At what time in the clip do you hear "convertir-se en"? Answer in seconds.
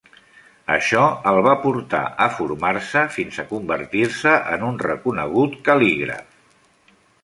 3.53-4.69